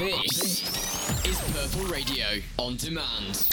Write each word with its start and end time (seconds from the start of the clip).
This 0.00 0.62
is 1.26 1.38
Purple 1.52 1.84
Radio 1.92 2.24
on 2.58 2.76
demand. 2.76 3.50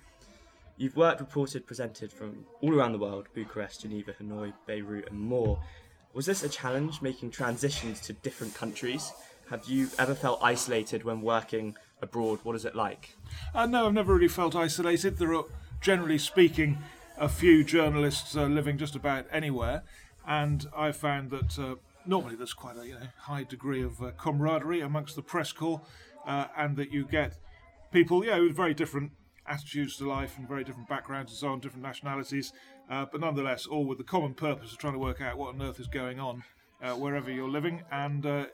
You've 0.77 0.95
worked, 0.95 1.19
reported, 1.19 1.65
presented 1.65 2.11
from 2.11 2.45
all 2.61 2.73
around 2.73 2.91
the 2.91 2.99
world 2.99 3.27
Bucharest, 3.33 3.81
Geneva, 3.81 4.13
Hanoi, 4.13 4.53
Beirut, 4.67 5.09
and 5.09 5.19
more. 5.19 5.59
Was 6.13 6.25
this 6.25 6.43
a 6.43 6.49
challenge 6.49 7.01
making 7.01 7.31
transitions 7.31 7.99
to 8.01 8.13
different 8.13 8.53
countries? 8.53 9.11
Have 9.49 9.65
you 9.65 9.87
ever 9.97 10.13
felt 10.13 10.39
isolated 10.43 11.03
when 11.03 11.21
working 11.21 11.75
abroad? 12.01 12.39
What 12.43 12.55
is 12.55 12.65
it 12.65 12.75
like? 12.75 13.15
Uh, 13.55 13.65
no, 13.65 13.87
I've 13.87 13.93
never 13.93 14.13
really 14.13 14.27
felt 14.27 14.55
isolated. 14.55 15.17
There 15.17 15.33
are, 15.33 15.45
generally 15.81 16.17
speaking, 16.17 16.77
a 17.17 17.29
few 17.29 17.63
journalists 17.63 18.35
uh, 18.35 18.45
living 18.45 18.77
just 18.77 18.95
about 18.95 19.25
anywhere, 19.31 19.83
and 20.27 20.67
I 20.75 20.91
found 20.91 21.31
that 21.31 21.57
uh, 21.57 21.75
normally 22.05 22.35
there's 22.35 22.53
quite 22.53 22.77
a 22.77 22.85
you 22.85 22.93
know, 22.93 23.07
high 23.21 23.43
degree 23.43 23.81
of 23.81 24.01
uh, 24.01 24.11
camaraderie 24.11 24.81
amongst 24.81 25.15
the 25.15 25.21
press 25.21 25.51
corps, 25.51 25.81
uh, 26.25 26.45
and 26.57 26.75
that 26.77 26.91
you 26.91 27.05
get 27.05 27.37
people, 27.91 28.25
yeah, 28.25 28.39
with 28.39 28.55
very 28.55 28.73
different 28.73 29.11
attitudes 29.47 29.97
to 29.97 30.07
life 30.07 30.37
and 30.37 30.47
very 30.47 30.63
different 30.63 30.89
backgrounds 30.89 31.31
and 31.31 31.39
so 31.39 31.47
on, 31.47 31.59
different 31.59 31.83
nationalities, 31.83 32.51
uh, 32.89 33.05
but 33.11 33.21
nonetheless, 33.21 33.65
all 33.65 33.85
with 33.85 33.97
the 33.97 34.03
common 34.03 34.33
purpose 34.33 34.71
of 34.71 34.77
trying 34.77 34.93
to 34.93 34.99
work 34.99 35.21
out 35.21 35.37
what 35.37 35.53
on 35.53 35.61
earth 35.61 35.79
is 35.79 35.87
going 35.87 36.19
on 36.19 36.43
uh, 36.81 36.93
wherever 36.93 37.31
you're 37.31 37.49
living. 37.49 37.83
And 37.91 38.47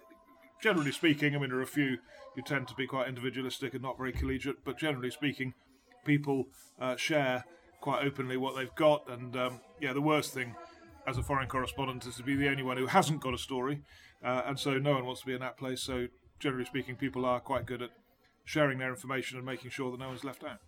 generally 0.62 0.92
speaking, 0.92 1.36
I 1.36 1.40
mean, 1.40 1.50
there 1.50 1.60
are 1.60 1.64
a 1.64 1.68
few 1.68 1.98
who 2.36 2.42
tend 2.42 2.68
to 2.68 2.76
be 2.76 2.88
quite 2.88 3.08
individualistic 3.08 3.74
and 3.74 3.82
not 3.82 3.98
very 3.98 4.12
collegiate, 4.12 4.64
but 4.64 4.78
generally 4.78 5.12
speaking, 5.12 5.54
people 6.04 6.48
uh, 6.80 6.96
share 6.96 7.46
quite 7.82 8.06
openly 8.06 8.38
what 8.38 8.56
they've 8.56 8.74
got. 8.76 9.10
And 9.10 9.36
um, 9.36 9.60
yeah, 9.82 9.94
the 9.94 10.02
worst 10.02 10.34
thing 10.34 10.56
as 11.06 11.18
a 11.18 11.24
foreign 11.24 11.48
correspondent 11.48 12.06
is 12.06 12.16
to 12.16 12.24
be 12.24 12.36
the 12.36 12.50
only 12.50 12.64
one 12.64 12.78
who 12.78 12.88
hasn't 12.88 13.22
got 13.22 13.34
a 13.34 13.38
story, 13.38 13.82
uh, 14.24 14.44
and 14.46 14.58
so 14.58 14.78
no 14.78 14.94
one 14.94 15.06
wants 15.06 15.22
to 15.22 15.28
be 15.28 15.34
in 15.34 15.42
that 15.42 15.58
place. 15.58 15.82
So 15.82 16.08
generally 16.40 16.66
speaking, 16.66 16.96
people 16.96 17.26
are 17.26 17.40
quite 17.40 17.66
good 17.66 17.82
at 17.82 17.90
sharing 18.46 18.78
their 18.78 18.90
information 18.90 19.38
and 19.38 19.46
making 19.46 19.72
sure 19.72 19.92
that 19.92 20.00
no 20.00 20.08
one's 20.08 20.24
left 20.24 20.44
out. 20.44 20.60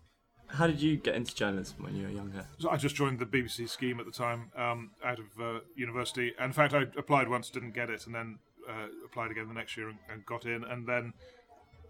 How 0.48 0.68
did 0.68 0.82
you 0.82 0.98
get 0.98 1.16
into 1.16 1.34
journalism 1.34 1.78
when 1.84 1.96
you 1.96 2.04
were 2.04 2.12
younger? 2.12 2.46
So 2.60 2.70
I 2.70 2.78
just 2.78 2.96
joined 2.96 3.20
the 3.20 3.26
BBC 3.26 3.68
scheme 3.68 4.00
at 4.00 4.06
the 4.06 4.12
time 4.12 4.52
um, 4.56 4.92
out 5.04 5.20
of 5.20 5.26
uh, 5.42 5.60
university. 5.76 6.34
And 6.38 6.48
in 6.48 6.54
fact, 6.54 6.74
I 6.74 6.84
applied 6.98 7.30
once, 7.30 7.50
didn't 7.50 7.74
get 7.74 7.90
it, 7.90 8.06
and 8.06 8.14
then 8.14 8.40
uh, 8.70 8.88
applied 9.04 9.32
again 9.32 9.48
the 9.48 9.54
next 9.54 9.76
year 9.76 9.90
and, 9.90 9.98
and, 10.10 10.26
got 10.26 10.46
in. 10.46 10.64
And 10.64 10.88
then 10.88 11.14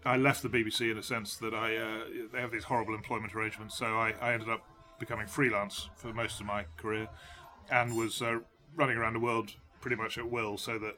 I 0.06 0.16
left 0.16 0.42
the 0.42 0.48
BBC 0.48 0.92
in 0.92 0.98
a 0.98 1.02
sense 1.02 1.36
that 1.38 1.52
I 1.52 1.76
uh, 1.76 2.04
they 2.32 2.40
have 2.40 2.52
these 2.52 2.64
horrible 2.64 2.94
employment 2.94 3.34
arrangements. 3.34 3.76
So 3.76 3.86
I, 3.86 4.14
I, 4.20 4.34
ended 4.34 4.48
up 4.48 4.64
becoming 5.00 5.26
freelance 5.26 5.90
for 5.96 6.12
most 6.12 6.40
of 6.40 6.46
my 6.46 6.64
career 6.76 7.08
and 7.70 7.96
was 7.96 8.22
uh, 8.22 8.38
running 8.76 8.96
around 8.96 9.14
the 9.14 9.20
world 9.20 9.54
pretty 9.80 9.96
much 9.96 10.16
at 10.16 10.30
will 10.30 10.56
so 10.58 10.78
that 10.78 10.96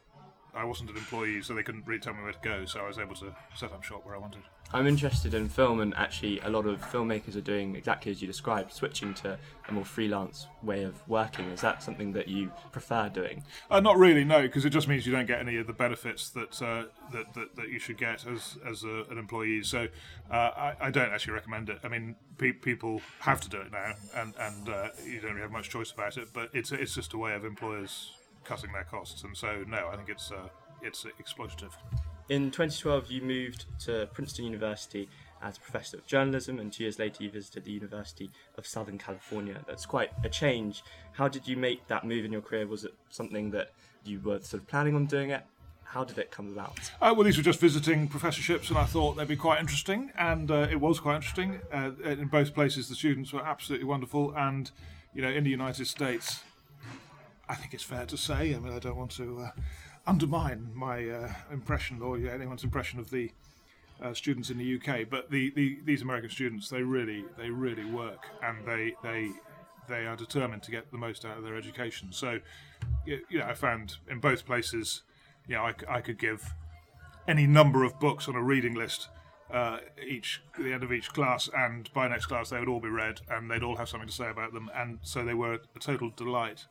I 0.55 0.65
wasn't 0.65 0.91
an 0.91 0.97
employee, 0.97 1.43
so 1.43 1.55
they 1.55 1.63
couldn't 1.63 1.87
really 1.87 2.01
tell 2.01 2.15
me 2.15 2.23
where 2.23 2.33
to 2.33 2.39
go. 2.43 2.65
So 2.65 2.81
I 2.81 2.87
was 2.87 2.99
able 2.99 3.15
to 3.17 3.35
set 3.55 3.73
up 3.73 3.83
shop 3.85 4.05
where 4.05 4.15
I 4.15 4.19
wanted. 4.19 4.43
I'm 4.71 4.87
interested 4.87 5.33
in 5.33 5.49
film, 5.49 5.81
and 5.81 5.95
actually, 5.95 6.41
a 6.41 6.51
lot 6.51 6.67
of 6.67 6.83
filmmakers 6.83 7.37
are 7.37 7.41
doing 7.41 7.75
exactly 7.75 8.13
as 8.13 8.21
you 8.21 8.27
described, 8.27 8.71
switching 8.71 9.15
to 9.15 9.39
a 9.67 9.73
more 9.73 9.85
freelance 9.85 10.47
way 10.63 10.83
of 10.83 11.09
working. 11.09 11.47
Is 11.47 11.63
that 11.63 11.83
something 11.83 12.13
that 12.13 12.29
you 12.29 12.53
prefer 12.71 13.09
doing? 13.09 13.45
Uh, 13.71 13.81
not 13.81 13.97
really, 13.97 14.25
no, 14.25 14.43
because 14.43 14.67
it 14.67 14.71
just 14.71 14.87
means 14.87 15.07
you 15.07 15.13
don't 15.13 15.27
get 15.27 15.41
any 15.41 15.57
of 15.57 15.67
the 15.67 15.73
benefits 15.73 16.29
that 16.31 16.61
uh, 16.61 16.85
that, 17.13 17.33
that, 17.33 17.57
that 17.57 17.71
you 17.71 17.79
should 17.79 17.97
get 17.97 18.27
as 18.27 18.59
as 18.67 18.85
a, 18.85 19.05
an 19.11 19.17
employee. 19.17 19.63
So 19.63 19.89
uh, 20.31 20.35
I, 20.35 20.77
I, 20.83 20.91
don't 20.91 21.13
actually 21.13 21.33
recommend 21.33 21.71
it. 21.71 21.79
I 21.83 21.89
mean, 21.89 22.15
pe- 22.37 22.53
people 22.53 23.01
have 23.21 23.41
to 23.41 23.49
do 23.49 23.63
it 23.63 23.73
now, 23.73 23.95
and 24.15 24.35
and 24.39 24.69
uh, 24.69 24.89
you 25.03 25.21
don't 25.21 25.31
really 25.31 25.43
have 25.43 25.51
much 25.51 25.71
choice 25.71 25.93
about 25.93 26.19
it. 26.19 26.29
But 26.35 26.51
it's 26.53 26.73
it's 26.73 26.95
just 26.95 27.15
a 27.15 27.19
way 27.19 27.33
of 27.33 27.47
employers 27.47 28.13
cutting 28.49 28.73
their 28.73 28.85
costs, 28.85 29.23
and 29.23 29.37
so 29.37 29.63
no, 29.69 29.91
I 29.93 29.97
think 29.97 30.09
it's 30.09 30.33
uh, 30.33 30.49
it's 30.83 31.05
exploitative. 31.21 31.73
In 32.31 32.51
2012, 32.51 33.11
you 33.11 33.23
moved 33.23 33.67
to 33.81 34.09
Princeton 34.13 34.47
University 34.47 35.09
as 35.43 35.57
a 35.57 35.61
professor 35.61 35.99
of 35.99 36.07
journalism, 36.07 36.59
and 36.59 36.73
two 36.73 36.85
years 36.85 36.99
later, 36.99 37.23
you 37.23 37.31
visited 37.31 37.65
the 37.65 37.73
University 37.73 38.31
of 38.57 38.67
Southern 38.67 38.99
California. 38.99 39.57
That's 39.67 39.87
quite 39.87 40.11
a 40.25 40.29
change. 40.29 40.83
How 41.13 41.29
did 41.29 41.47
you 41.47 41.57
make 41.57 41.87
that 41.89 42.05
move 42.05 42.25
in 42.25 42.33
your 42.33 42.41
career? 42.41 42.67
Was 42.67 42.85
it 42.85 42.95
something 43.11 43.51
that 43.53 43.73
you 44.05 44.21
were 44.21 44.41
sort 44.41 44.63
of 44.63 44.69
planning 44.69 44.95
on 44.95 45.07
doing 45.07 45.31
it? 45.31 45.43
How 45.85 46.05
did 46.05 46.19
it 46.19 46.31
come 46.31 46.53
about? 46.53 46.79
Uh, 47.01 47.15
well, 47.17 47.25
these 47.25 47.39
were 47.39 47.43
just 47.43 47.61
visiting 47.61 48.09
professorships, 48.09 48.69
and 48.69 48.79
I 48.79 48.85
thought 48.85 49.17
they'd 49.17 49.29
be 49.29 49.37
quite 49.37 49.61
interesting, 49.61 50.11
and 50.19 50.51
uh, 50.51 50.69
it 50.71 50.81
was 50.81 51.01
quite 51.01 51.17
interesting. 51.17 51.61
Uh, 51.73 51.93
in 52.05 52.27
both 52.27 52.53
places, 52.53 52.89
the 52.89 52.95
students 52.95 53.33
were 53.33 53.45
absolutely 53.45 53.87
wonderful, 53.87 54.35
and 54.37 54.71
you 55.15 55.23
know, 55.23 55.31
in 55.31 55.45
the 55.45 55.51
United 55.51 55.87
States, 55.87 56.43
I 57.49 57.55
think 57.55 57.75
it's 57.75 57.83
fair 57.83 58.07
to 58.07 58.17
say. 58.17 58.55
I 58.55 58.59
mean, 58.59 58.73
I 58.73 58.79
don't 58.79 58.97
want 58.97 59.11
to 59.13 59.41
uh, 59.41 59.51
undermine 60.07 60.71
my 60.75 61.09
uh, 61.09 61.33
impression 61.53 62.03
or 62.03 62.17
anyone's 62.17 62.65
impression 62.65 62.99
of 62.99 63.11
the 63.11 63.31
uh, 64.03 64.15
students 64.15 64.51
in 64.51 64.59
the 64.59 64.77
UK. 64.77 65.09
But 65.09 65.31
the, 65.31 65.51
the, 65.51 65.79
these 65.85 66.03
American 66.03 66.31
students, 66.31 66.69
they 66.69 66.83
really 66.83 67.25
they 67.37 67.51
really 67.51 67.85
work 67.85 68.27
and 68.43 68.67
they 68.67 68.95
they 69.03 69.31
they 69.89 70.07
are 70.07 70.17
determined 70.17 70.63
to 70.65 70.71
get 70.71 70.91
the 70.91 70.99
most 70.99 71.25
out 71.25 71.39
of 71.39 71.45
their 71.45 71.57
education. 71.57 72.09
So, 72.13 72.41
you 73.07 73.21
know, 73.33 73.47
I 73.47 73.55
found 73.55 73.97
in 74.09 74.21
both 74.21 74.45
places, 74.45 75.03
you 75.47 75.55
know, 75.55 75.63
I, 75.63 75.75
I 75.89 76.01
could 76.03 76.19
give 76.19 76.53
any 77.27 77.47
number 77.47 77.85
of 77.85 77.99
books 77.99 78.29
on 78.29 78.35
a 78.35 78.43
reading 78.43 78.75
list 78.75 79.09
uh, 79.51 79.79
each 80.07 80.43
at 80.57 80.63
the 80.63 80.73
end 80.75 80.83
of 80.83 80.93
each 80.93 81.09
class, 81.15 81.49
and 81.57 81.91
by 81.95 82.07
next 82.07 82.27
class 82.27 82.51
they 82.51 82.59
would 82.59 82.69
all 82.69 82.81
be 82.81 82.89
read, 82.89 83.23
and 83.31 83.51
they'd 83.51 83.63
all 83.63 83.77
have 83.77 83.89
something 83.89 84.09
to 84.09 84.15
say 84.15 84.29
about 84.29 84.53
them, 84.53 84.71
and 84.75 84.99
so 85.03 85.25
they 85.25 85.33
were 85.33 85.55
a 85.55 85.79
total 85.81 86.11
delight 86.11 86.67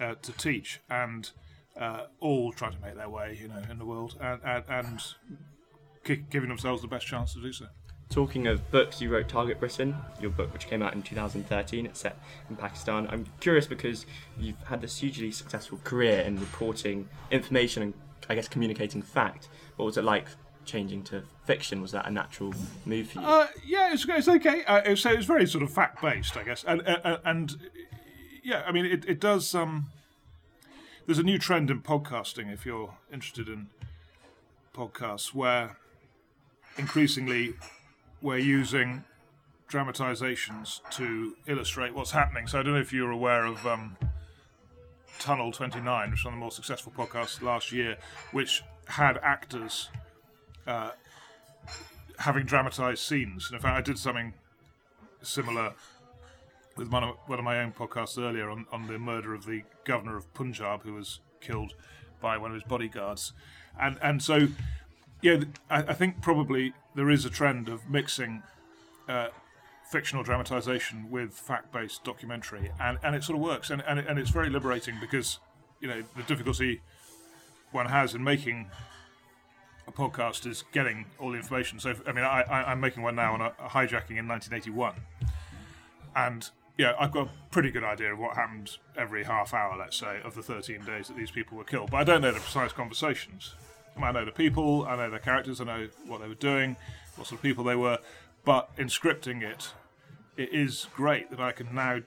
uh, 0.00 0.14
to 0.22 0.32
teach. 0.32 0.80
And 0.90 1.30
uh, 1.78 2.06
all 2.20 2.52
trying 2.52 2.72
to 2.72 2.80
make 2.80 2.96
their 2.96 3.08
way, 3.08 3.38
you 3.40 3.48
know, 3.48 3.62
in 3.70 3.78
the 3.78 3.84
world, 3.84 4.16
and, 4.20 4.40
and, 4.44 4.64
and 4.68 6.28
giving 6.30 6.48
themselves 6.48 6.82
the 6.82 6.88
best 6.88 7.06
chance 7.06 7.34
to 7.34 7.40
do 7.40 7.52
so. 7.52 7.66
Talking 8.10 8.46
of 8.46 8.70
books, 8.70 9.00
you 9.02 9.10
wrote 9.10 9.28
Target 9.28 9.60
Britain, 9.60 9.94
your 10.18 10.30
book 10.30 10.52
which 10.52 10.66
came 10.66 10.82
out 10.82 10.94
in 10.94 11.02
2013. 11.02 11.84
It's 11.84 12.00
set 12.00 12.18
in 12.48 12.56
Pakistan. 12.56 13.06
I'm 13.10 13.26
curious 13.40 13.66
because 13.66 14.06
you've 14.38 14.60
had 14.64 14.80
this 14.80 14.98
hugely 14.98 15.30
successful 15.30 15.78
career 15.84 16.20
in 16.20 16.40
reporting 16.40 17.06
information 17.30 17.82
and, 17.82 17.94
I 18.30 18.34
guess, 18.34 18.48
communicating 18.48 19.02
fact. 19.02 19.48
What 19.76 19.84
was 19.84 19.98
it 19.98 20.04
like 20.04 20.26
changing 20.64 21.02
to 21.04 21.22
fiction? 21.44 21.82
Was 21.82 21.92
that 21.92 22.06
a 22.06 22.10
natural 22.10 22.54
move 22.86 23.10
for 23.10 23.20
you? 23.20 23.26
Uh, 23.26 23.46
yeah, 23.66 23.92
it's, 23.92 24.06
it's 24.08 24.28
okay. 24.28 24.64
Uh, 24.64 24.96
so 24.96 25.10
it's 25.10 25.26
very 25.26 25.46
sort 25.46 25.62
of 25.62 25.70
fact 25.70 26.00
based, 26.00 26.34
I 26.36 26.44
guess, 26.44 26.64
and 26.66 26.80
uh, 26.88 26.98
uh, 27.04 27.18
and 27.26 27.56
yeah, 28.48 28.62
I 28.66 28.72
mean, 28.72 28.86
it, 28.86 29.04
it 29.06 29.20
does. 29.20 29.54
Um, 29.54 29.90
there's 31.04 31.18
a 31.18 31.22
new 31.22 31.38
trend 31.38 31.70
in 31.70 31.82
podcasting, 31.82 32.50
if 32.50 32.64
you're 32.64 32.94
interested 33.12 33.46
in 33.46 33.66
podcasts, 34.74 35.34
where 35.34 35.76
increasingly 36.78 37.54
we're 38.22 38.38
using 38.38 39.04
dramatizations 39.68 40.80
to 40.92 41.36
illustrate 41.46 41.94
what's 41.94 42.12
happening. 42.12 42.46
So 42.46 42.58
I 42.58 42.62
don't 42.62 42.72
know 42.72 42.80
if 42.80 42.90
you're 42.90 43.10
aware 43.10 43.44
of 43.44 43.66
um, 43.66 43.98
Tunnel 45.18 45.52
29, 45.52 46.10
which 46.10 46.20
was 46.20 46.24
one 46.24 46.34
of 46.34 46.38
the 46.38 46.40
more 46.40 46.50
successful 46.50 46.90
podcasts 46.96 47.42
last 47.42 47.70
year, 47.70 47.98
which 48.32 48.62
had 48.86 49.18
actors 49.18 49.90
uh, 50.66 50.92
having 52.18 52.46
dramatized 52.46 53.02
scenes. 53.02 53.48
And 53.50 53.56
in 53.56 53.62
fact, 53.62 53.76
I 53.76 53.82
did 53.82 53.98
something 53.98 54.32
similar 55.20 55.74
with 56.78 56.90
one 56.90 57.04
of, 57.04 57.16
one 57.26 57.38
of 57.38 57.44
my 57.44 57.58
own 57.58 57.72
podcasts 57.72 58.18
earlier 58.18 58.48
on, 58.48 58.64
on 58.72 58.86
the 58.86 58.98
murder 58.98 59.34
of 59.34 59.44
the 59.44 59.62
governor 59.84 60.16
of 60.16 60.32
Punjab 60.32 60.84
who 60.84 60.94
was 60.94 61.20
killed 61.40 61.74
by 62.20 62.38
one 62.38 62.52
of 62.52 62.54
his 62.54 62.62
bodyguards. 62.62 63.32
And, 63.80 63.98
and 64.00 64.22
so, 64.22 64.48
yeah, 65.20 65.40
I, 65.68 65.78
I 65.78 65.94
think 65.94 66.22
probably 66.22 66.72
there 66.94 67.10
is 67.10 67.24
a 67.24 67.30
trend 67.30 67.68
of 67.68 67.90
mixing 67.90 68.42
uh, 69.08 69.28
fictional 69.90 70.22
dramatization 70.22 71.10
with 71.10 71.32
fact 71.32 71.72
based 71.72 72.04
documentary, 72.04 72.70
and, 72.80 72.98
and 73.02 73.14
it 73.14 73.24
sort 73.24 73.36
of 73.36 73.42
works. 73.42 73.70
And, 73.70 73.82
and, 73.86 73.98
and 73.98 74.18
it's 74.18 74.30
very 74.30 74.48
liberating 74.48 74.94
because, 75.00 75.38
you 75.80 75.88
know, 75.88 76.02
the 76.16 76.22
difficulty 76.22 76.80
one 77.72 77.86
has 77.86 78.14
in 78.14 78.22
making 78.22 78.70
a 79.86 79.92
podcast 79.92 80.46
is 80.46 80.64
getting 80.72 81.06
all 81.18 81.30
the 81.30 81.38
information. 81.38 81.80
So, 81.80 81.94
I 82.06 82.12
mean, 82.12 82.24
I, 82.24 82.42
I, 82.42 82.70
I'm 82.70 82.80
making 82.80 83.02
one 83.02 83.16
now 83.16 83.34
on 83.34 83.40
a, 83.40 83.52
a 83.58 83.68
hijacking 83.68 84.18
in 84.18 84.28
1981, 84.28 84.94
and 86.14 86.50
yeah, 86.78 86.94
I've 86.98 87.10
got 87.10 87.26
a 87.26 87.30
pretty 87.50 87.72
good 87.72 87.82
idea 87.82 88.12
of 88.12 88.20
what 88.20 88.36
happened 88.36 88.78
every 88.96 89.24
half 89.24 89.52
hour, 89.52 89.76
let's 89.76 89.96
say, 89.96 90.20
of 90.24 90.36
the 90.36 90.42
13 90.42 90.84
days 90.84 91.08
that 91.08 91.16
these 91.16 91.32
people 91.32 91.58
were 91.58 91.64
killed. 91.64 91.90
But 91.90 91.98
I 91.98 92.04
don't 92.04 92.22
know 92.22 92.30
the 92.30 92.38
precise 92.38 92.72
conversations. 92.72 93.54
I 94.00 94.12
know 94.12 94.24
the 94.24 94.30
people, 94.30 94.86
I 94.86 94.96
know 94.96 95.10
their 95.10 95.18
characters, 95.18 95.60
I 95.60 95.64
know 95.64 95.88
what 96.06 96.20
they 96.20 96.28
were 96.28 96.34
doing, 96.34 96.76
what 97.16 97.26
sort 97.26 97.40
of 97.40 97.42
people 97.42 97.64
they 97.64 97.74
were. 97.74 97.98
But 98.44 98.70
in 98.78 98.86
scripting 98.86 99.42
it, 99.42 99.72
it 100.36 100.50
is 100.52 100.86
great 100.94 101.30
that 101.30 101.40
I 101.40 101.50
can 101.50 101.74
now 101.74 102.02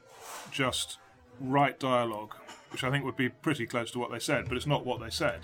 just 0.52 0.98
write 1.42 1.78
dialogue, 1.78 2.36
which 2.72 2.86
I 2.86 2.90
think 2.90 3.04
would 3.04 3.18
be 3.18 3.28
pretty 3.28 3.66
close 3.66 3.92
to 3.92 4.00
what 4.00 4.10
they 4.10 4.20
said, 4.20 4.48
but 4.48 4.56
it's 4.56 4.66
not 4.66 4.86
what 4.86 5.02
they 5.02 5.10
said, 5.10 5.42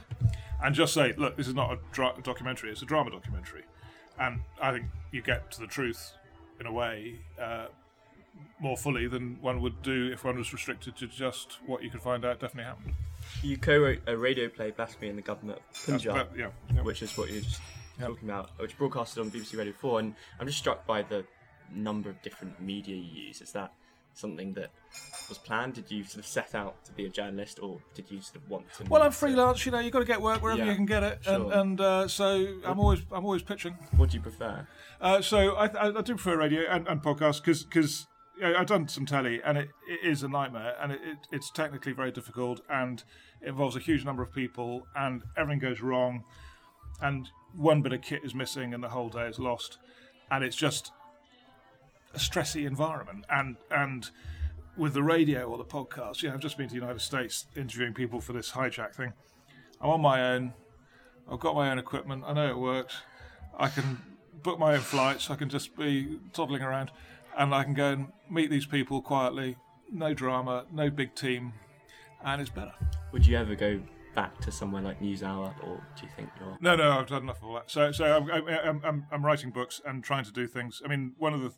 and 0.63 0.73
just 0.73 0.93
say, 0.93 1.13
look, 1.17 1.35
this 1.35 1.49
is 1.49 1.53
not 1.53 1.73
a 1.73 2.21
documentary; 2.21 2.71
it's 2.71 2.81
a 2.81 2.85
drama 2.85 3.11
documentary, 3.11 3.63
and 4.17 4.39
I 4.61 4.71
think 4.71 4.85
you 5.11 5.21
get 5.21 5.51
to 5.51 5.59
the 5.59 5.67
truth 5.67 6.13
in 6.59 6.65
a 6.65 6.71
way 6.71 7.19
uh, 7.39 7.67
more 8.59 8.77
fully 8.77 9.07
than 9.07 9.37
one 9.41 9.61
would 9.61 9.81
do 9.81 10.11
if 10.11 10.23
one 10.23 10.37
was 10.37 10.51
restricted 10.51 10.95
to 10.97 11.07
just 11.07 11.59
what 11.65 11.83
you 11.83 11.89
could 11.89 12.01
find 12.01 12.25
out 12.25 12.39
definitely 12.39 12.63
happened. 12.63 12.93
You 13.43 13.57
co-wrote 13.57 13.99
a 14.07 14.17
radio 14.17 14.47
play, 14.49 14.71
Blasphemy 14.71 15.09
in 15.09 15.15
the 15.15 15.21
Governor 15.21 15.53
of 15.53 15.85
Punjab, 15.85 16.29
yeah, 16.37 16.47
yeah. 16.73 16.81
which 16.81 17.01
is 17.01 17.17
what 17.17 17.29
you're 17.31 17.41
just 17.41 17.61
talking 17.99 18.29
about, 18.29 18.51
which 18.57 18.77
broadcasted 18.77 19.21
on 19.21 19.31
BBC 19.31 19.57
Radio 19.57 19.73
4, 19.73 19.99
and 19.99 20.15
I'm 20.39 20.47
just 20.47 20.59
struck 20.59 20.85
by 20.85 21.01
the 21.03 21.25
number 21.73 22.09
of 22.09 22.21
different 22.21 22.59
media 22.61 22.95
you 22.95 23.25
use. 23.27 23.41
Is 23.41 23.51
that 23.51 23.73
something 24.13 24.53
that 24.53 24.71
was 25.29 25.37
planned? 25.37 25.75
Did 25.75 25.91
you 25.91 26.03
sort 26.03 26.19
of 26.19 26.25
set 26.25 26.55
out 26.55 26.83
to 26.85 26.91
be 26.91 27.05
a 27.05 27.09
journalist, 27.09 27.59
or 27.61 27.79
did 27.93 28.09
you 28.09 28.21
sort 28.21 28.37
of 28.37 28.49
want 28.49 28.71
to? 28.73 28.85
Well, 28.89 29.03
I'm 29.03 29.11
freelance. 29.11 29.65
You 29.65 29.71
know, 29.71 29.79
you've 29.79 29.93
got 29.93 29.99
to 29.99 30.05
get 30.05 30.21
work 30.21 30.41
wherever 30.41 30.63
Yeah, 30.63 30.71
you 30.71 30.75
can 30.75 30.85
get 30.85 31.03
it, 31.03 31.19
and, 31.27 31.43
sure. 31.43 31.53
and 31.53 31.81
uh, 31.81 32.07
so 32.07 32.59
I'm 32.65 32.79
always 32.79 33.01
I'm 33.11 33.25
always 33.25 33.43
pitching. 33.43 33.77
What 33.95 34.09
do 34.09 34.17
you 34.17 34.23
prefer? 34.23 34.67
Uh, 34.99 35.21
so 35.21 35.55
I, 35.55 35.65
I, 35.67 35.87
I 35.97 36.01
do 36.01 36.15
prefer 36.15 36.37
radio 36.37 36.63
and, 36.69 36.87
and 36.87 37.01
podcasts 37.01 37.41
because 37.43 38.07
you 38.37 38.43
know, 38.43 38.55
I've 38.57 38.67
done 38.67 38.87
some 38.87 39.05
telly 39.05 39.41
and 39.43 39.57
it, 39.57 39.69
it 39.87 40.07
is 40.07 40.23
a 40.23 40.27
nightmare 40.27 40.75
and 40.81 40.91
it, 40.91 40.99
it, 41.03 41.17
it's 41.31 41.51
technically 41.51 41.93
very 41.93 42.11
difficult 42.11 42.61
and 42.69 43.03
it 43.41 43.49
involves 43.49 43.75
a 43.75 43.79
huge 43.79 44.05
number 44.05 44.23
of 44.23 44.33
people 44.33 44.87
and 44.95 45.23
everything 45.35 45.59
goes 45.59 45.81
wrong 45.81 46.23
and 47.01 47.29
one 47.55 47.81
bit 47.81 47.93
of 47.93 48.01
kit 48.01 48.21
is 48.23 48.35
missing 48.35 48.73
and 48.73 48.83
the 48.83 48.89
whole 48.89 49.09
day 49.09 49.27
is 49.27 49.39
lost 49.39 49.77
and 50.31 50.43
it's 50.43 50.55
just 50.55 50.91
a 52.13 52.19
stressy 52.19 52.65
environment 52.65 53.25
and 53.29 53.57
and 53.71 54.09
with 54.77 54.93
the 54.93 55.03
radio 55.03 55.45
or 55.45 55.57
the 55.57 55.65
podcast, 55.65 56.21
you 56.21 56.29
know, 56.29 56.35
I've 56.35 56.39
just 56.39 56.57
been 56.57 56.67
to 56.67 56.73
the 56.75 56.79
United 56.79 57.01
States 57.01 57.47
interviewing 57.55 57.93
people 57.93 58.21
for 58.21 58.33
this 58.33 58.51
hijack 58.51 58.93
thing. 58.93 59.11
I'm 59.81 59.89
on 59.89 60.01
my 60.01 60.33
own. 60.33 60.53
I've 61.29 61.39
got 61.39 61.55
my 61.55 61.71
own 61.71 61.79
equipment. 61.79 62.23
I 62.25 62.33
know 62.33 62.47
it 62.49 62.57
works. 62.57 62.95
I 63.57 63.69
can 63.69 63.97
book 64.43 64.59
my 64.59 64.73
own 64.73 64.81
flights. 64.81 65.29
I 65.29 65.35
can 65.35 65.49
just 65.49 65.75
be 65.75 66.19
toddling 66.33 66.61
around, 66.61 66.91
and 67.37 67.53
I 67.53 67.63
can 67.63 67.73
go 67.73 67.91
and 67.91 68.07
meet 68.29 68.49
these 68.49 68.65
people 68.65 69.01
quietly. 69.01 69.57
No 69.91 70.13
drama, 70.13 70.65
no 70.71 70.89
big 70.89 71.15
team, 71.15 71.53
and 72.23 72.41
it's 72.41 72.49
better. 72.49 72.73
Would 73.11 73.25
you 73.25 73.37
ever 73.37 73.55
go 73.55 73.79
back 74.15 74.39
to 74.41 74.51
somewhere 74.51 74.81
like 74.81 74.99
NewsHour, 74.99 75.53
or 75.63 75.81
do 75.95 76.03
you 76.03 76.09
think 76.15 76.29
you're? 76.39 76.57
No, 76.59 76.75
no, 76.75 76.91
I've 76.91 77.07
done 77.07 77.23
enough 77.23 77.37
of 77.37 77.43
all 77.45 77.53
that. 77.55 77.69
So, 77.71 77.91
so 77.91 78.05
I'm, 78.05 78.29
I'm, 78.31 78.81
I'm, 78.83 79.07
I'm 79.11 79.25
writing 79.25 79.51
books 79.51 79.81
and 79.85 80.03
trying 80.03 80.25
to 80.25 80.31
do 80.31 80.47
things. 80.47 80.81
I 80.83 80.87
mean, 80.87 81.13
one 81.17 81.33
of 81.33 81.41
the 81.41 81.53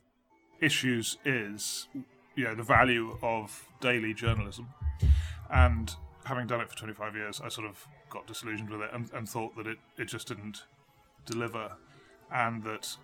issues 0.62 1.18
is, 1.26 1.88
you 2.36 2.44
know, 2.44 2.56
the 2.56 2.64
value 2.64 3.18
of 3.22 3.66
daily 3.80 4.14
journalism, 4.14 4.68
and 5.50 5.96
having 6.26 6.48
done 6.48 6.62
it 6.62 6.70
for 6.70 6.78
25 6.78 7.16
years, 7.16 7.42
I 7.44 7.50
sort 7.50 7.68
of 7.68 7.88
got 8.10 8.28
disillusioned 8.28 8.70
with 8.70 8.82
it 8.82 8.90
and, 8.94 9.10
and 9.14 9.28
thought 9.28 9.56
that 9.58 9.66
it, 9.66 9.78
it 9.98 10.06
just 10.06 10.28
didn't 10.28 10.64
deliver, 11.26 11.72
and 12.34 12.64
that, 12.64 12.96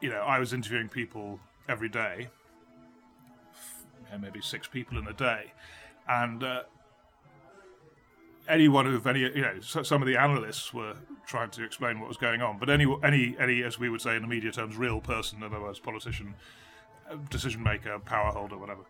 you 0.00 0.10
know, 0.10 0.20
I 0.20 0.38
was 0.38 0.52
interviewing 0.52 0.88
people 0.88 1.40
every 1.68 1.88
day, 1.88 2.28
maybe 4.20 4.40
six 4.40 4.66
people 4.66 4.98
in 4.98 5.06
a 5.06 5.12
day, 5.12 5.52
and. 6.08 6.42
Uh, 6.42 6.62
anyone 8.48 8.86
who 8.86 9.08
any 9.08 9.20
you 9.20 9.42
know 9.42 9.60
some 9.60 10.00
of 10.00 10.08
the 10.08 10.16
analysts 10.16 10.72
were 10.72 10.94
trying 11.26 11.50
to 11.50 11.62
explain 11.62 12.00
what 12.00 12.08
was 12.08 12.16
going 12.16 12.40
on. 12.40 12.58
But 12.58 12.70
any 12.70 12.86
any 13.04 13.36
any 13.38 13.62
as 13.62 13.78
we 13.78 13.90
would 13.90 14.00
say 14.00 14.16
in 14.16 14.22
the 14.22 14.28
media 14.28 14.50
terms 14.50 14.76
real 14.76 15.00
person 15.00 15.38
in 15.38 15.44
other 15.44 15.60
words 15.60 15.78
politician 15.78 16.34
uh, 17.10 17.16
decision 17.28 17.62
maker 17.62 17.98
power 17.98 18.32
holder 18.32 18.56
whatever 18.56 18.82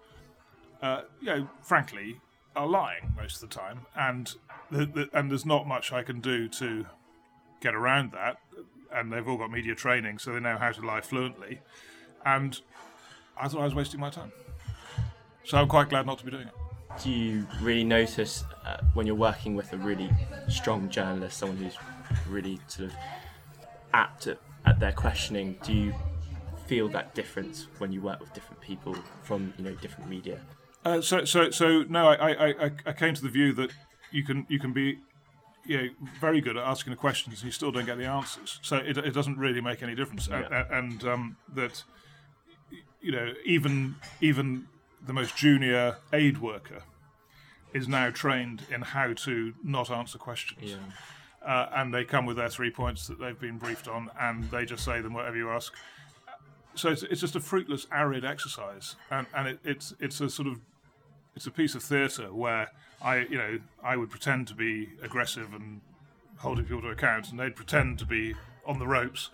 uh, 0.81 1.03
you 1.21 1.27
know 1.27 1.49
frankly 1.61 2.21
are 2.57 2.67
lying 2.67 3.13
most 3.17 3.43
of 3.43 3.49
the 3.49 3.55
time. 3.55 3.87
And 3.97 4.33
the, 4.71 4.87
the, 4.87 5.11
and 5.13 5.31
there's 5.31 5.47
not 5.47 5.67
much 5.67 5.93
I 5.93 6.03
can 6.03 6.21
do 6.21 6.49
to 6.49 6.87
get 7.61 7.75
around 7.75 8.13
that 8.13 8.39
and 8.93 9.13
they've 9.13 9.27
all 9.29 9.37
got 9.37 9.51
media 9.51 9.75
training 9.75 10.19
so 10.19 10.33
they 10.33 10.41
know 10.41 10.57
how 10.57 10.71
to 10.71 10.81
lie 10.85 11.01
fluently 11.01 11.61
and 12.25 12.61
I 13.41 13.49
thought 13.49 13.61
I 13.61 13.65
was 13.65 13.75
wasting 13.75 14.01
my 14.01 14.11
time 14.11 14.33
so 15.45 15.59
I'm 15.59 15.69
quite 15.69 15.89
glad 15.89 16.07
not 16.07 16.19
to 16.19 16.25
be 16.25 16.31
doing 16.31 16.49
it 16.49 16.55
Do 17.03 17.11
you 17.11 17.47
really 17.61 17.85
notice 17.85 18.45
uh, 18.67 18.79
when 18.95 19.07
you're 19.07 19.15
working 19.15 19.55
with 19.55 19.73
a 19.73 19.77
really 19.77 20.11
strong 20.49 20.89
journalist, 20.89 21.39
someone 21.39 21.59
who's 21.59 21.77
really 22.29 22.59
sort 22.67 22.91
of 22.91 22.97
apt 23.93 24.27
at, 24.27 24.39
at 24.65 24.81
their 24.81 24.93
questioning? 24.93 25.57
Do 25.63 25.73
you 25.73 25.95
feel 26.67 26.89
that 26.89 27.15
difference 27.15 27.69
when 27.79 27.93
you 27.93 28.01
work 28.03 28.21
with 28.21 28.33
different 28.35 28.61
people 28.61 28.97
from 29.23 29.55
you 29.57 29.65
know 29.65 29.75
different 29.77 30.11
media? 30.11 30.41
Uh, 30.85 31.01
so, 31.01 31.25
so, 31.25 31.51
so 31.51 31.85
no. 31.89 32.09
I, 32.09 32.15
I, 32.15 32.49
I, 32.49 32.71
I 32.87 32.93
came 32.93 33.15
to 33.15 33.23
the 33.23 33.29
view 33.29 33.53
that 33.55 33.71
you 34.11 34.25
can, 34.25 34.47
you 34.49 34.59
can 34.59 34.73
be, 34.73 34.99
you 35.65 35.77
know, 35.77 35.89
very 36.21 36.41
good 36.41 36.57
at 36.57 36.65
asking 36.65 36.93
the 36.93 36.97
questions, 36.97 37.41
and 37.41 37.47
you 37.47 37.53
still 37.53 37.71
don't 37.71 37.87
get 37.87 37.99
the 37.99 38.07
answers. 38.07 38.59
So 38.63 38.77
it, 38.77 38.97
it 38.99 39.13
doesn't 39.13 39.39
really 39.39 39.61
make 39.61 39.83
any 39.83 39.95
difference. 39.95 40.29
And, 40.29 40.47
and 40.71 41.05
um, 41.05 41.37
that, 41.55 41.85
you 43.01 43.13
know, 43.13 43.33
even, 43.45 43.97
even 44.21 44.67
the 45.07 45.13
most 45.13 45.37
junior 45.37 45.99
aid 46.13 46.39
worker 46.39 46.83
is 47.75 47.87
now 47.87 48.11
trained 48.11 48.63
in 48.71 48.81
how 48.81 49.13
to 49.13 49.55
not 49.63 49.91
answer 49.91 50.19
questions. 50.19 50.71
Uh, 51.47 51.69
and 51.75 51.95
they 51.95 52.05
come 52.05 52.27
with 52.27 52.37
their 52.37 52.49
three 52.49 52.71
points 52.71 53.07
that 53.07 53.21
they've 53.21 53.39
been 53.39 53.59
briefed 53.59 53.89
on, 53.89 54.11
and 54.21 54.45
they 54.51 54.65
just 54.65 54.85
say 54.85 55.01
them 55.01 55.15
whatever 55.15 55.37
you 55.37 55.51
ask. 55.51 55.73
So 56.75 56.91
it's, 56.91 57.03
it's 57.05 57.21
just 57.21 57.37
a 57.37 57.41
fruitless, 57.41 57.87
arid 57.93 58.25
exercise, 58.25 58.97
and 59.11 59.27
and 59.35 59.49
it, 59.49 59.59
it's 59.65 59.95
it's 60.01 60.21
a 60.21 60.29
sort 60.31 60.49
of 60.49 60.61
it's 61.39 61.47
a 61.47 61.53
piece 61.53 61.77
of 61.77 61.85
theatre 61.85 62.35
where 62.35 62.73
I 63.01 63.19
you 63.19 63.39
know 63.39 63.61
I 63.81 63.97
would 63.97 64.11
pretend 64.11 64.49
to 64.49 64.55
be 64.55 64.89
aggressive 65.01 65.55
and 65.55 65.81
holding 66.39 66.65
people 66.65 66.83
to 66.83 66.89
account, 66.89 67.31
and 67.31 67.39
they'd 67.39 67.55
pretend 67.55 68.01
to 68.01 68.05
be 68.05 68.35
on 68.67 68.81
the 68.81 68.89
ropes, 68.89 69.31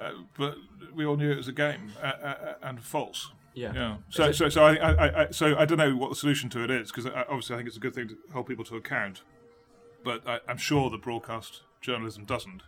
uh, 0.00 0.10
but 0.36 0.56
we 0.92 1.06
all 1.06 1.16
knew 1.16 1.30
it 1.30 1.36
was 1.36 1.46
a 1.46 1.52
game 1.52 1.92
uh, 2.02 2.06
uh, 2.06 2.54
and 2.62 2.82
false. 2.82 3.30
Yeah. 3.54 3.72
Yeah. 3.74 3.96
So, 4.10 4.32
so, 4.32 4.48
so 4.48 4.64
I, 4.64 4.74
I, 4.74 5.22
I, 5.22 5.30
so 5.30 5.56
I 5.56 5.64
don't 5.64 5.78
know 5.78 5.96
what 5.96 6.10
the 6.10 6.16
solution 6.16 6.50
to 6.50 6.64
it 6.64 6.70
is 6.70 6.90
because 6.90 7.06
obviously 7.06 7.54
I 7.54 7.58
think 7.58 7.68
it's 7.68 7.76
a 7.76 7.80
good 7.80 7.94
thing 7.94 8.08
to 8.08 8.16
hold 8.32 8.48
people 8.48 8.64
to 8.64 8.76
account, 8.76 9.22
but 10.02 10.26
I, 10.26 10.40
I'm 10.48 10.58
sure 10.58 10.90
that 10.90 11.00
broadcast 11.00 11.62
journalism 11.80 12.24
doesn't. 12.24 12.64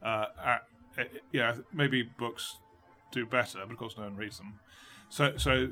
Uh, 0.00 0.26
uh, 0.42 0.58
yeah, 1.32 1.56
maybe 1.72 2.04
books 2.04 2.58
do 3.10 3.26
better, 3.26 3.58
but 3.64 3.72
of 3.72 3.78
course 3.78 3.96
no 3.98 4.04
one 4.04 4.16
reads 4.16 4.38
them. 4.38 4.60
So, 5.08 5.36
so 5.36 5.70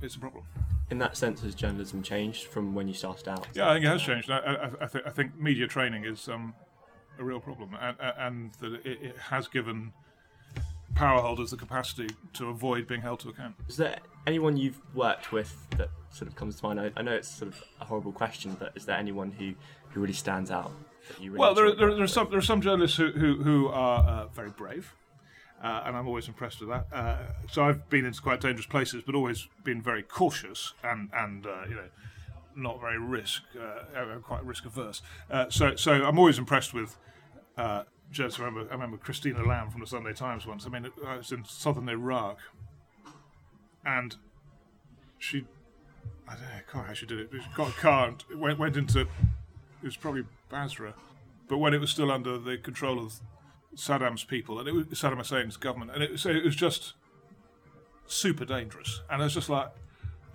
it's 0.00 0.14
a 0.14 0.20
problem. 0.20 0.44
In 0.92 0.98
that 0.98 1.16
sense, 1.16 1.40
has 1.40 1.54
journalism 1.54 2.02
changed 2.02 2.48
from 2.48 2.74
when 2.74 2.86
you 2.86 2.92
started 2.92 3.26
out? 3.26 3.46
Yeah, 3.54 3.70
I 3.70 3.72
think 3.72 3.86
it 3.86 3.88
has 3.88 4.02
changed. 4.02 4.30
I, 4.30 4.36
I, 4.36 4.70
I, 4.82 4.86
th- 4.86 5.04
I 5.06 5.08
think 5.08 5.40
media 5.40 5.66
training 5.66 6.04
is 6.04 6.28
um, 6.28 6.52
a 7.18 7.24
real 7.24 7.40
problem, 7.40 7.74
and, 7.80 7.96
and 7.98 8.52
that 8.60 8.74
it, 8.84 8.98
it 9.00 9.16
has 9.16 9.48
given 9.48 9.94
power 10.94 11.22
holders 11.22 11.50
the 11.50 11.56
capacity 11.56 12.14
to 12.34 12.50
avoid 12.50 12.86
being 12.86 13.00
held 13.00 13.20
to 13.20 13.30
account. 13.30 13.54
Is 13.70 13.78
there 13.78 14.00
anyone 14.26 14.58
you've 14.58 14.82
worked 14.94 15.32
with 15.32 15.66
that 15.78 15.88
sort 16.10 16.28
of 16.28 16.36
comes 16.36 16.60
to 16.60 16.66
mind? 16.66 16.78
I, 16.78 16.92
I 16.94 17.00
know 17.00 17.14
it's 17.14 17.36
sort 17.38 17.52
of 17.52 17.64
a 17.80 17.86
horrible 17.86 18.12
question, 18.12 18.54
but 18.60 18.72
is 18.76 18.84
there 18.84 18.98
anyone 18.98 19.30
who, 19.30 19.54
who 19.92 20.00
really 20.02 20.12
stands 20.12 20.50
out? 20.50 20.72
That 21.08 21.22
you 21.22 21.30
really 21.30 21.40
well, 21.40 21.54
there, 21.54 21.64
working 21.64 21.96
there 21.96 22.02
are 22.02 22.06
some 22.06 22.28
there 22.28 22.38
are 22.38 22.42
some 22.42 22.60
journalists 22.60 22.98
who 22.98 23.12
who, 23.12 23.42
who 23.42 23.68
are 23.68 24.00
uh, 24.06 24.26
very 24.26 24.50
brave, 24.50 24.92
uh, 25.62 25.82
and 25.86 25.96
I'm 25.96 26.08
always 26.08 26.28
impressed 26.28 26.60
with 26.60 26.70
that. 26.70 26.86
Uh, 26.92 27.18
so 27.50 27.64
I've 27.64 27.88
been 27.88 28.04
into 28.04 28.20
quite 28.20 28.40
dangerous 28.40 28.66
places, 28.66 29.02
but 29.04 29.14
always 29.14 29.48
been 29.64 29.80
very 29.80 30.02
cautious 30.02 30.74
and 30.82 31.10
and 31.14 31.46
uh, 31.46 31.64
you 31.68 31.76
know 31.76 31.88
not 32.54 32.80
very 32.80 32.98
risk 32.98 33.42
uh, 33.58 33.98
uh, 33.98 34.18
quite 34.18 34.44
risk 34.44 34.64
averse. 34.64 35.02
Uh, 35.30 35.48
so 35.48 35.76
so 35.76 35.92
I'm 35.92 36.18
always 36.18 36.38
impressed 36.38 36.74
with. 36.74 36.96
I 38.40 38.44
remember, 38.44 38.68
I 38.70 38.74
remember 38.74 38.98
Christina 38.98 39.42
Lamb 39.42 39.70
from 39.70 39.80
the 39.80 39.86
Sunday 39.86 40.12
Times 40.12 40.46
once. 40.46 40.66
I 40.66 40.68
mean, 40.68 40.90
I 41.06 41.16
was 41.16 41.32
in 41.32 41.46
southern 41.46 41.88
Iraq, 41.88 42.38
and 43.86 44.16
she, 45.18 45.46
I 46.28 46.34
don't 46.34 46.42
know, 46.42 46.82
I 46.82 46.86
how 46.88 46.92
she 46.92 47.06
did 47.06 47.20
it. 47.20 47.30
She 47.32 47.48
got 47.54 47.70
a 47.70 47.72
car 47.72 48.08
and 48.08 48.40
went, 48.40 48.58
went 48.58 48.76
into, 48.76 49.00
it 49.00 49.08
was 49.82 49.96
probably 49.96 50.24
Basra, 50.50 50.92
but 51.48 51.56
when 51.56 51.72
it 51.72 51.80
was 51.80 51.88
still 51.88 52.12
under 52.12 52.36
the 52.36 52.58
control 52.58 52.98
of 52.98 53.18
Saddam's 53.76 54.24
people, 54.24 54.58
and 54.58 54.68
it 54.68 54.72
was 54.72 54.86
Saddam 54.86 55.16
Hussein's 55.16 55.56
government, 55.56 55.90
and 55.92 56.02
it, 56.02 56.20
so 56.20 56.30
it 56.30 56.44
was 56.44 56.56
just 56.56 56.94
super 58.06 58.44
dangerous. 58.44 59.00
And 59.10 59.22
I 59.22 59.24
was 59.24 59.34
just 59.34 59.48
like, 59.48 59.68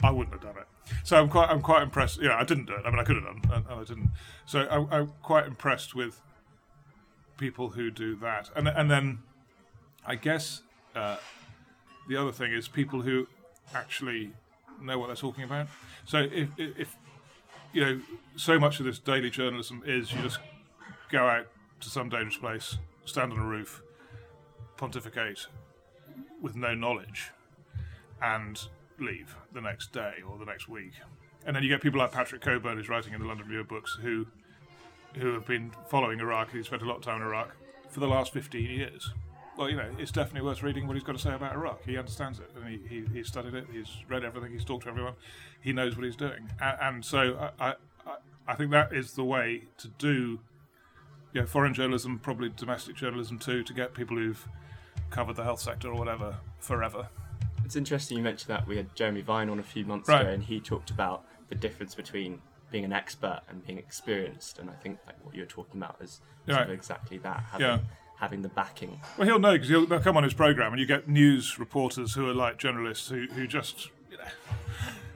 I 0.03 0.11
wouldn't 0.11 0.33
have 0.33 0.41
done 0.41 0.61
it. 0.61 0.67
So 1.03 1.17
I'm 1.17 1.29
quite 1.29 1.49
I'm 1.49 1.61
quite 1.61 1.83
impressed. 1.83 2.21
Yeah, 2.21 2.37
I 2.37 2.43
didn't 2.43 2.65
do 2.65 2.73
it. 2.73 2.81
I 2.85 2.89
mean, 2.89 2.99
I 2.99 3.03
could 3.03 3.17
have 3.17 3.25
done, 3.25 3.41
and, 3.51 3.65
and 3.65 3.79
I 3.79 3.83
didn't. 3.83 4.11
So 4.45 4.61
I, 4.61 4.97
I'm 4.97 5.13
quite 5.21 5.45
impressed 5.45 5.95
with 5.95 6.21
people 7.37 7.69
who 7.69 7.91
do 7.91 8.15
that, 8.17 8.49
and 8.55 8.67
and 8.67 8.89
then 8.89 9.19
I 10.05 10.15
guess 10.15 10.61
uh, 10.95 11.17
the 12.07 12.15
other 12.15 12.31
thing 12.31 12.53
is 12.53 12.67
people 12.67 13.01
who 13.01 13.27
actually 13.75 14.31
know 14.81 14.97
what 14.97 15.07
they're 15.07 15.15
talking 15.15 15.43
about. 15.43 15.67
So 16.05 16.19
if, 16.19 16.49
if, 16.57 16.79
if 16.79 16.95
you 17.73 17.85
know, 17.85 18.01
so 18.35 18.59
much 18.59 18.79
of 18.79 18.85
this 18.85 18.99
daily 18.99 19.29
journalism 19.29 19.83
is 19.85 20.11
you 20.13 20.21
just 20.21 20.39
go 21.11 21.27
out 21.27 21.47
to 21.81 21.89
some 21.89 22.09
dangerous 22.09 22.37
place, 22.37 22.77
stand 23.07 23.31
on 23.31 23.39
a 23.39 23.45
roof, 23.45 23.81
pontificate 24.77 25.47
with 26.41 26.55
no 26.55 26.73
knowledge, 26.75 27.31
and 28.21 28.67
leave 28.99 29.35
the 29.51 29.61
next 29.61 29.91
day 29.91 30.15
or 30.27 30.37
the 30.37 30.45
next 30.45 30.67
week. 30.67 30.93
And 31.45 31.55
then 31.55 31.63
you 31.63 31.69
get 31.69 31.81
people 31.81 31.99
like 31.99 32.11
Patrick 32.11 32.41
Cockburn, 32.41 32.77
who's 32.77 32.89
writing 32.89 33.13
in 33.13 33.21
the 33.21 33.27
London 33.27 33.47
Review 33.47 33.61
of 33.61 33.67
Books, 33.67 33.97
who 34.01 34.27
who 35.15 35.33
have 35.33 35.47
been 35.47 35.71
following 35.87 36.19
Iraq. 36.19 36.51
He's 36.51 36.67
spent 36.67 36.81
a 36.81 36.85
lot 36.85 36.97
of 36.97 37.03
time 37.03 37.21
in 37.21 37.27
Iraq 37.27 37.55
for 37.89 37.99
the 37.99 38.07
last 38.07 38.33
15 38.33 38.69
years. 38.69 39.13
Well, 39.57 39.69
you 39.69 39.75
know, 39.75 39.89
it's 39.97 40.11
definitely 40.11 40.47
worth 40.47 40.61
reading 40.61 40.85
what 40.85 40.95
he's 40.95 41.03
got 41.03 41.13
to 41.13 41.21
say 41.21 41.33
about 41.33 41.53
Iraq. 41.53 41.83
He 41.83 41.97
understands 41.97 42.39
it, 42.39 42.51
and 42.55 42.67
he, 42.67 42.79
he, 42.87 43.05
he's 43.11 43.27
studied 43.27 43.55
it. 43.55 43.65
He's 43.71 43.89
read 44.07 44.23
everything. 44.23 44.51
He's 44.51 44.63
talked 44.63 44.83
to 44.83 44.89
everyone. 44.89 45.13
He 45.59 45.73
knows 45.73 45.95
what 45.95 46.05
he's 46.05 46.15
doing, 46.15 46.51
and, 46.61 46.77
and 46.79 47.05
so 47.05 47.51
I, 47.59 47.69
I, 47.69 47.75
I 48.47 48.53
think 48.53 48.69
that 48.71 48.93
is 48.93 49.13
the 49.13 49.23
way 49.23 49.63
to 49.79 49.87
do, 49.87 50.39
you 51.33 51.41
know, 51.41 51.47
foreign 51.47 51.73
journalism, 51.73 52.19
probably 52.19 52.49
domestic 52.49 52.95
journalism 52.95 53.37
too, 53.39 53.63
to 53.63 53.73
get 53.73 53.93
people 53.93 54.17
who've 54.17 54.47
covered 55.09 55.35
the 55.35 55.43
health 55.43 55.59
sector 55.59 55.89
or 55.89 55.95
whatever 55.97 56.35
forever. 56.59 57.07
It's 57.65 57.75
interesting 57.75 58.17
you 58.17 58.23
mentioned 58.23 58.49
that. 58.49 58.67
We 58.67 58.77
had 58.77 58.95
Jeremy 58.95 59.21
Vine 59.21 59.49
on 59.49 59.59
a 59.59 59.63
few 59.63 59.85
months 59.85 60.07
Right. 60.09 60.21
ago, 60.21 60.29
and 60.31 60.43
he 60.43 60.59
talked 60.59 60.89
about 60.89 61.25
the 61.49 61.55
difference 61.55 61.95
between 61.95 62.41
being 62.71 62.85
an 62.85 62.93
expert 62.93 63.41
and 63.49 63.65
being 63.65 63.77
experienced. 63.77 64.59
And 64.59 64.69
I 64.69 64.73
think 64.73 64.99
like 65.05 65.15
what 65.25 65.35
you're 65.35 65.45
talking 65.45 65.81
about 65.81 65.97
is 66.01 66.21
sort 66.47 66.61
of 66.61 66.69
exactly 66.71 67.17
that. 67.19 67.43
Having, 67.51 67.67
Yeah. 67.67 67.79
having 68.19 68.41
the 68.41 68.49
backing. 68.49 68.99
Well, 69.17 69.27
he'll 69.27 69.39
know 69.39 69.53
because 69.53 69.69
he'll, 69.69 69.85
they'll 69.85 69.99
come 69.99 70.17
on 70.17 70.23
his 70.23 70.33
program, 70.33 70.71
and 70.73 70.79
you 70.79 70.85
get 70.85 71.07
news 71.07 71.59
reporters 71.59 72.13
who 72.13 72.29
are 72.29 72.33
like 72.33 72.57
journalists 72.57 73.09
who, 73.09 73.27
who 73.27 73.47
just, 73.47 73.89
you 74.09 74.17
know, 74.17 74.23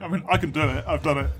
I 0.00 0.08
mean, 0.08 0.24
I 0.30 0.36
can 0.36 0.50
do 0.50 0.60
it. 0.62 0.84
I've 0.86 1.02
done 1.02 1.18
it. 1.18 1.30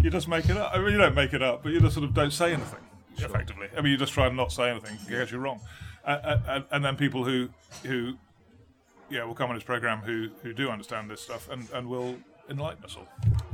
You 0.00 0.10
just 0.10 0.26
make 0.28 0.48
it 0.48 0.56
up. 0.56 0.72
I 0.74 0.78
mean, 0.78 0.92
you 0.92 0.98
don't 0.98 1.14
make 1.14 1.32
it 1.32 1.42
up, 1.42 1.62
but 1.62 1.72
you 1.72 1.80
just 1.80 1.94
sort 1.94 2.04
of 2.04 2.14
don't 2.14 2.32
say 2.32 2.52
anything. 2.52 2.80
Effectively, 3.18 3.68
I 3.76 3.80
mean, 3.80 3.92
you 3.92 3.98
just 3.98 4.12
try 4.12 4.26
and 4.26 4.36
not 4.36 4.52
say 4.52 4.70
anything 4.70 4.98
in 5.08 5.18
case 5.18 5.30
you're 5.30 5.40
wrong, 5.40 5.60
uh, 6.04 6.38
and, 6.46 6.64
and 6.70 6.84
then 6.84 6.96
people 6.96 7.24
who 7.24 7.48
who 7.84 8.14
yeah 9.10 9.24
will 9.24 9.34
come 9.34 9.50
on 9.50 9.54
his 9.54 9.64
program 9.64 9.98
who 9.98 10.28
who 10.42 10.52
do 10.52 10.68
understand 10.68 11.10
this 11.10 11.20
stuff 11.20 11.48
and 11.50 11.68
and 11.72 11.88
will 11.88 12.16
enlighten 12.48 12.84
us 12.84 12.96
all. 12.96 13.08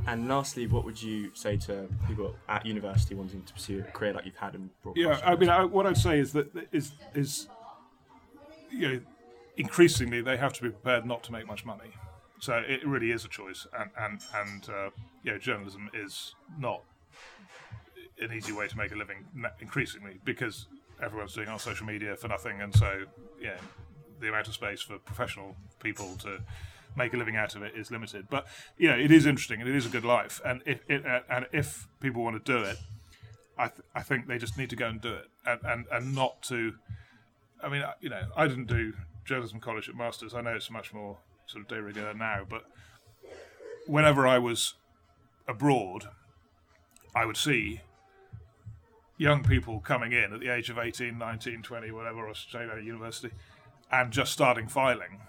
And 0.07 0.29
lastly, 0.29 0.67
what 0.67 0.85
would 0.85 1.01
you 1.01 1.31
say 1.35 1.57
to 1.59 1.89
people 2.09 2.35
at 2.49 2.67
university 2.67 3.15
wanting 3.15 3.43
to 3.43 3.53
pursue 3.53 3.85
a 3.87 3.91
career 3.93 4.13
like 4.13 4.27
you've 4.27 4.37
had 4.37 4.55
in 4.55 4.71
broadcast? 4.83 5.23
Yeah, 5.23 5.31
I 5.31 5.37
mean, 5.37 5.49
I, 5.49 5.65
what 5.65 5.87
I'd 5.87 5.97
say 5.97 6.19
is 6.19 6.33
that 6.33 6.49
is 6.73 6.93
is 7.15 7.49
you 8.71 8.89
know, 8.89 9.01
increasingly 9.57 10.21
they 10.23 10.37
have 10.37 10.53
to 10.55 10.63
be 10.63 10.71
prepared 10.71 11.07
not 11.07 11.23
to 11.25 11.33
make 11.33 11.47
much 11.47 11.65
money. 11.65 11.91
So 12.41 12.55
it 12.67 12.85
really 12.87 13.13
is 13.13 13.25
a 13.25 13.29
choice, 13.29 13.67
and 13.79 13.91
and 13.97 14.21
and 14.35 14.69
uh, 14.69 14.91
you 15.23 15.33
know, 15.33 15.39
journalism 15.39 15.89
is 15.95 16.35
not 16.59 16.83
an 18.23 18.37
easy 18.37 18.53
way 18.53 18.69
to 18.69 18.77
make 18.77 18.93
a 18.93 18.97
living 18.97 19.25
increasingly 19.61 20.21
because 20.25 20.67
everyone's 21.03 21.35
doing 21.35 21.49
it 21.49 21.51
on 21.51 21.59
social 21.59 21.87
media 21.87 22.17
for 22.17 22.29
nothing, 22.29 22.61
and 22.61 22.75
so 22.75 23.05
yeah, 23.41 23.57
the 24.21 24.29
amount 24.29 24.49
of 24.49 24.55
space 24.55 24.81
for 24.81 24.99
professional 24.99 25.57
people 25.83 26.17
to 26.19 26.41
make 26.97 27.15
a 27.15 27.17
living 27.17 27.37
out 27.37 27.55
of 27.55 27.63
it 27.63 27.75
is 27.75 27.91
limited. 27.91 28.27
But 28.31 28.47
you 28.77 28.89
know, 28.89 28.97
it 28.97 29.11
is 29.11 29.27
interesting 29.27 29.61
and 29.61 29.69
it 29.69 29.75
is 29.75 29.87
a 29.87 29.91
good 29.91 30.05
life, 30.05 30.41
and 30.45 30.63
if 30.67 30.81
it, 30.89 31.05
uh, 31.07 31.21
and 31.29 31.47
if 31.53 31.87
people 32.01 32.23
want 32.23 32.45
to 32.45 32.53
do 32.53 32.63
it, 32.65 32.77
I 33.59 33.69
th- 33.69 33.83
I 33.95 34.03
think 34.03 34.27
they 34.27 34.39
just 34.39 34.57
need 34.57 34.71
to 34.71 34.77
go 34.77 34.89
and 34.89 35.01
do 35.01 35.15
it, 35.15 35.27
and 35.47 35.61
and, 35.65 35.85
and 35.91 36.15
not 36.15 36.43
to. 36.45 36.75
I 37.63 37.69
mean, 37.69 37.85
you 38.01 38.11
know, 38.11 38.25
I 38.37 38.49
didn't 38.49 38.67
do 38.67 38.93
journalism 39.25 39.61
college 39.61 39.89
at 39.89 39.95
masters. 39.95 40.35
I 40.35 40.41
know 40.41 40.51
it's 40.51 40.71
much 40.71 40.93
more 40.93 41.19
sort 41.47 41.63
of 41.63 41.69
de 41.69 41.81
rigueur 41.81 42.13
now, 42.15 42.43
but 42.49 42.65
whenever 43.87 44.27
I 44.27 44.39
was 44.39 44.75
abroad, 45.47 46.09
I 47.15 47.25
would 47.25 47.37
see 47.37 47.81
young 49.23 49.45
people 49.45 49.79
coming 49.81 50.13
in 50.13 50.35
at 50.35 50.41
the 50.41 50.49
age 50.49 50.69
of 50.69 50.79
18, 50.79 51.17
19, 51.17 51.63
20, 51.63 51.91
whatever, 51.93 52.27
or 52.27 52.31
out 52.31 52.79
of 52.79 52.85
university, 52.85 53.31
and 53.91 54.13
just 54.13 54.33
starting 54.33 54.67
filing. 54.67 55.21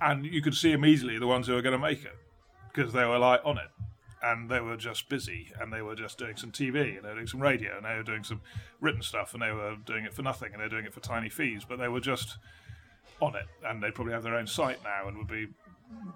And 0.00 0.26
you 0.26 0.42
could 0.42 0.54
see 0.54 0.72
immediately 0.72 1.18
the 1.18 1.26
ones 1.26 1.46
who 1.46 1.54
were 1.54 1.62
going 1.62 1.72
to 1.72 1.78
make 1.78 2.04
it 2.04 2.16
because 2.72 2.92
they 2.92 3.04
were 3.04 3.18
like 3.18 3.40
on 3.44 3.56
it 3.58 3.70
and 4.22 4.50
they 4.50 4.60
were 4.60 4.76
just 4.76 5.08
busy 5.08 5.52
and 5.60 5.72
they 5.72 5.80
were 5.80 5.94
just 5.94 6.18
doing 6.18 6.36
some 6.36 6.52
TV 6.52 6.96
and 6.96 7.04
they 7.04 7.08
were 7.08 7.14
doing 7.14 7.26
some 7.26 7.40
radio 7.40 7.76
and 7.76 7.84
they 7.84 7.94
were 7.94 8.02
doing 8.02 8.22
some 8.22 8.40
written 8.80 9.02
stuff 9.02 9.32
and 9.32 9.42
they 9.42 9.50
were 9.50 9.76
doing 9.86 10.04
it 10.04 10.12
for 10.12 10.22
nothing 10.22 10.52
and 10.52 10.60
they 10.60 10.64
were 10.64 10.70
doing 10.70 10.84
it 10.84 10.92
for 10.92 11.00
tiny 11.00 11.28
fees, 11.28 11.62
but 11.68 11.78
they 11.78 11.88
were 11.88 12.00
just 12.00 12.36
on 13.20 13.34
it 13.34 13.46
and 13.64 13.82
they 13.82 13.90
probably 13.90 14.12
have 14.12 14.22
their 14.22 14.36
own 14.36 14.46
site 14.46 14.82
now 14.84 15.08
and 15.08 15.16
would 15.16 15.28
be 15.28 15.48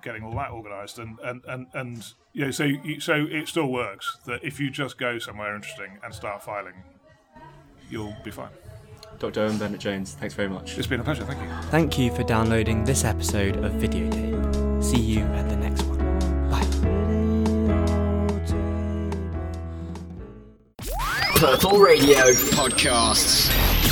getting 0.02 0.23
all 0.23 0.35
that 0.35 0.50
organised 0.50 0.99
and 0.99 1.19
and 1.21 1.43
and 1.47 1.67
and 1.75 2.12
you 2.33 2.45
know 2.45 2.50
so 2.50 2.64
you, 2.64 3.00
so 3.00 3.26
it 3.31 3.49
still 3.49 3.69
works 3.69 4.19
that 4.26 4.43
if 4.43 4.59
you 4.59 4.71
just 4.71 4.99
go 4.99 5.19
somewhere 5.19 5.55
interesting 5.55 5.99
and 6.02 6.14
start 6.14 6.43
filing, 6.43 6.75
you'll 7.91 8.17
be 8.25 8.31
fine. 8.31 8.50
Dr. 9.19 9.43
Owen 9.43 9.59
Bennett 9.59 9.81
Jones, 9.81 10.14
thanks 10.14 10.35
very 10.35 10.49
much. 10.49 10.76
It's 10.79 10.87
been 10.87 11.00
a 11.00 11.05
pleasure. 11.05 11.25
Thank 11.25 11.41
you. 11.41 11.49
Thank 11.71 11.99
you 11.99 12.12
for 12.14 12.25
downloading 12.25 12.85
this 12.85 13.05
episode 13.05 13.57
of 13.64 13.73
Videotape. 13.73 14.83
See 14.83 15.00
you 15.00 15.21
at 15.21 15.49
the 15.49 15.57
next 15.57 15.83
one. 15.85 15.99
Bye. 16.50 16.67
Purple 21.37 21.79
Radio 21.79 22.33
Podcasts. 22.52 23.92